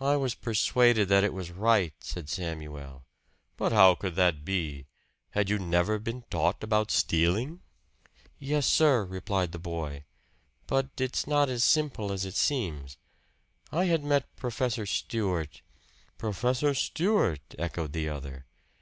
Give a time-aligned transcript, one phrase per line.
[0.00, 3.04] "I was persuaded that it was right," said Samuel.
[3.58, 4.86] "But how could that be?
[5.32, 7.60] Had you never been taught about stealing?"
[8.38, 10.04] "Yes, sir," replied the boy
[10.66, 12.96] "but it's not as simple as it seems.
[13.70, 15.60] I had met Professor Stewart"
[16.16, 18.46] "Professor Stewart!" echoed the other.